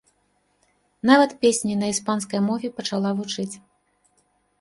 [1.09, 3.51] Нават песні на іспанскай мове пачала вучыць.